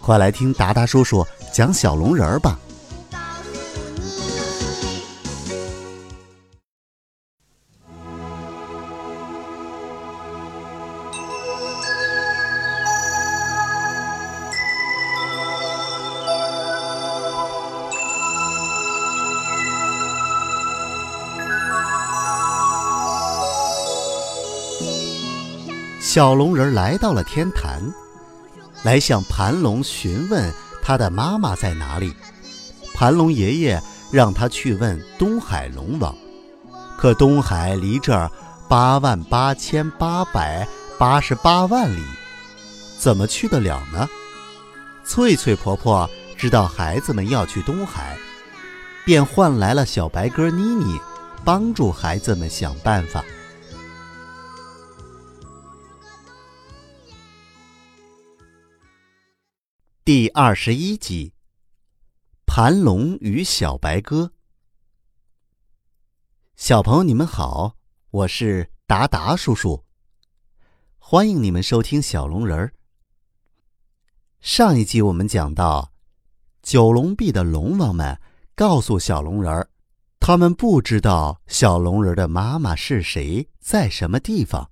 [0.00, 2.58] 快来听达达叔叔讲小龙人儿吧。
[26.00, 27.82] 小龙人来到了天坛，
[28.82, 32.14] 来向盘龙询问他的妈妈在哪里。
[32.94, 36.14] 盘龙爷爷让他去问东海龙王，
[36.96, 38.30] 可东海离这儿
[38.68, 40.66] 八万八千八百
[40.98, 42.02] 八十八万里，
[42.98, 44.08] 怎么去得了呢？
[45.04, 48.16] 翠翠婆婆知道孩子们要去东海，
[49.04, 51.00] 便唤来了小白鸽妮妮，
[51.44, 53.24] 帮助孩子们想办法。
[60.08, 61.34] 第二十一集，
[62.46, 64.32] 盘龙与小白鸽。
[66.56, 67.76] 小朋友，你们好，
[68.10, 69.84] 我是达达叔叔，
[70.96, 72.72] 欢迎你们收听小龙人儿。
[74.40, 75.92] 上一集我们讲到，
[76.62, 78.18] 九龙壁的龙王们
[78.54, 79.68] 告诉小龙人儿，
[80.18, 84.70] 他们不知道小龙人的妈妈是谁，在什么地方，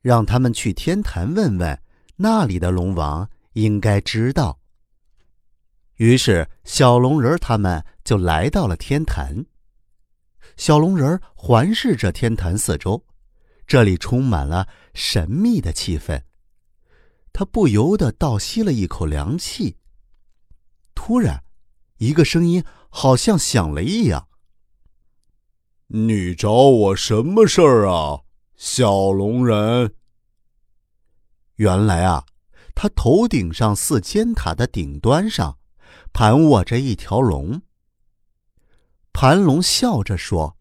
[0.00, 1.80] 让他们去天坛问问
[2.16, 3.30] 那里的龙王。
[3.58, 4.60] 应该知道。
[5.96, 9.44] 于是，小龙人他们就来到了天坛。
[10.56, 13.04] 小龙人环视着天坛四周，
[13.66, 16.22] 这里充满了神秘的气氛。
[17.32, 19.76] 他不由得倒吸了一口凉气。
[20.94, 21.42] 突然，
[21.96, 24.28] 一个声音好像响雷一样
[25.88, 28.22] ：“你找我什么事儿啊，
[28.54, 29.94] 小龙人？”
[31.56, 32.24] 原来啊。
[32.80, 35.58] 他头顶上四尖塔的顶端上，
[36.12, 37.60] 盘卧着一条龙。
[39.12, 40.56] 盘龙笑着说：“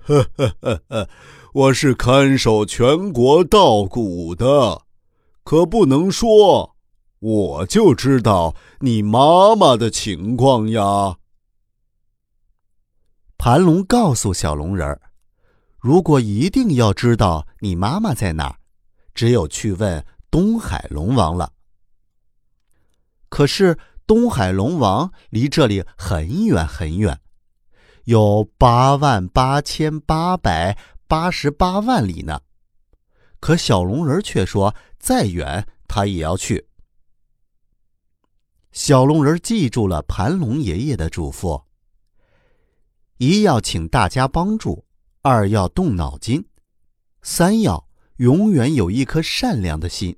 [0.00, 1.10] 呵呵呵呵，
[1.52, 4.86] 我是看守全国稻谷的，
[5.44, 6.74] 可不能说，
[7.18, 11.18] 我就知道你妈妈的情况呀。”
[13.36, 14.98] 盘龙告诉小龙人儿
[15.78, 18.56] ：“如果一定要知道你妈妈在哪儿，
[19.12, 20.02] 只有去问。”
[20.36, 21.54] 东海龙王了。
[23.30, 27.18] 可是东海龙王离这里很远很远，
[28.04, 30.76] 有八万八千八百
[31.08, 32.42] 八十八万里呢。
[33.40, 36.68] 可小龙人却说，再远他也要去。
[38.72, 41.64] 小龙人记住了盘龙爷爷的嘱咐：
[43.16, 44.84] 一要请大家帮助，
[45.22, 46.46] 二要动脑筋，
[47.22, 50.14] 三要永远有一颗善良的心。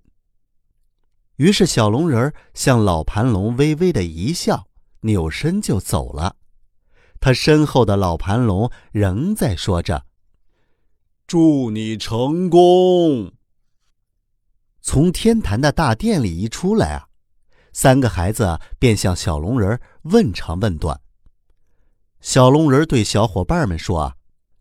[1.39, 4.67] 于是，小龙人向老盘龙微微的一笑，
[5.03, 6.35] 扭身就走了。
[7.21, 10.05] 他身后的老盘龙仍在说着
[11.29, 13.33] ：“祝你成功。”
[14.83, 17.07] 从天坛的大殿里一出来啊，
[17.73, 21.01] 三个孩子便向小龙人问长问短。
[22.21, 24.17] 小龙人对小伙伴们说：“啊，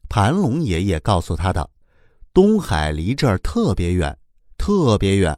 [0.10, 1.68] 盘龙爷爷告诉他的，
[2.34, 4.16] 东海离这儿特别远，
[4.60, 5.36] 特别远。”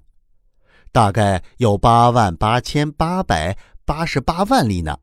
[0.91, 4.99] 大概有八万八千八百八十八万粒呢。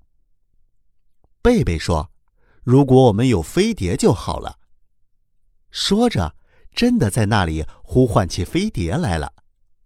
[1.42, 2.10] 贝贝说
[2.64, 4.58] ：“如果我们有飞碟就好了。”
[5.70, 6.34] 说着，
[6.72, 9.32] 真的在那里呼唤起飞碟来了，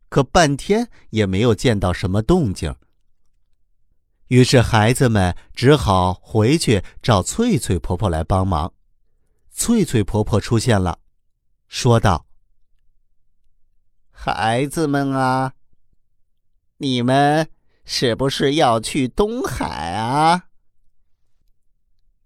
[0.09, 2.75] 可半天也没有见到什么动静。
[4.29, 8.73] 于是孩子们只好回去找翠翠婆婆来帮忙。
[9.51, 11.01] 翠翠婆婆出现了，
[11.69, 12.27] 说道
[14.11, 15.55] ：“孩子们啊！”
[16.83, 17.47] 你们
[17.85, 20.47] 是不是要去东海啊？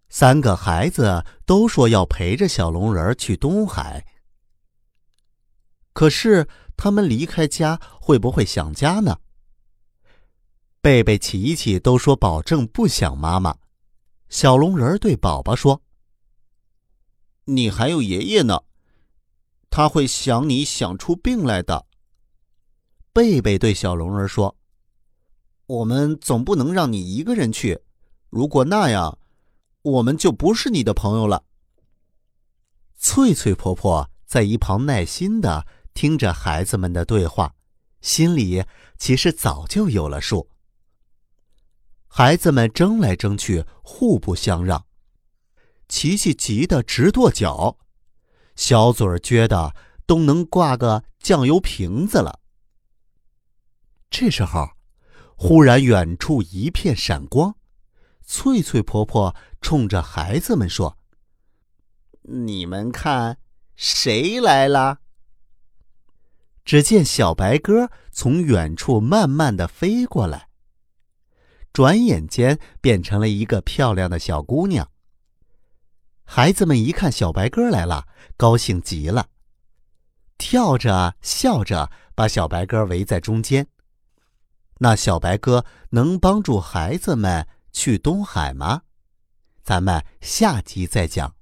[0.09, 4.07] 三个孩子都说要陪着小龙人去东海。
[5.93, 9.19] 可是他们离开家会不会想家呢？
[10.81, 13.57] 贝贝、琪琪都说保证不想妈妈。
[14.29, 15.83] 小龙人对宝宝说
[17.47, 18.63] ：“你还有爷爷呢，
[19.69, 21.87] 他会想你想出病来的。”
[23.15, 24.57] 贝贝对小龙人说
[25.67, 27.81] ：“我们总不能让你一个人去，
[28.29, 29.21] 如果那样，
[29.83, 31.45] 我们就不是你的朋友了。
[32.97, 35.65] 翠翠婆婆在一旁耐心的
[35.95, 37.55] 听着孩子们的对话，
[38.01, 38.65] 心里
[38.99, 40.51] 其实早就有了数。
[42.09, 44.87] 孩子们争来争去，互不相让，
[45.87, 47.79] 琪琪急得直跺脚，
[48.57, 49.73] 小嘴儿撅得
[50.05, 52.41] 都能挂个酱油瓶子了。
[54.17, 54.71] 这时候，
[55.35, 57.57] 忽然远处一片闪光，
[58.25, 60.97] 翠翠婆婆冲着孩子们说
[62.23, 63.39] ：“你们看，
[63.75, 65.01] 谁来了？”
[66.65, 70.49] 只见小白鸽从远处慢慢的飞过来。
[71.73, 74.89] 转眼间变成了一个漂亮的小姑娘。
[76.23, 78.07] 孩子们一看小白鸽来了，
[78.37, 79.27] 高兴极了，
[80.39, 83.67] 跳着笑着把小白鸽围在中间。
[84.79, 88.83] 那小白鸽能帮助孩子们去东海吗？
[89.63, 91.33] 咱们下集再讲。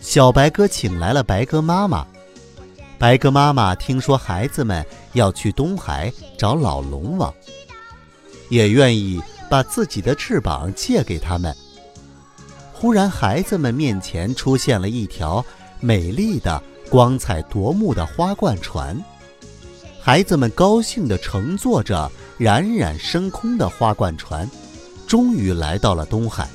[0.00, 2.06] 小白鸽请来了白鸽妈妈。
[2.96, 7.34] 白鸽妈妈听说孩子们要去东海找老龙王，
[8.48, 11.54] 也愿意把自己的翅膀借给他们。
[12.76, 15.42] 忽然，孩子们面前出现了一条
[15.80, 16.60] 美丽的、
[16.90, 19.00] 光彩夺目的花冠船。
[20.00, 24.46] 孩子们高兴地乘坐着冉冉升空的花冠船，
[25.06, 26.46] 终于来到了东海。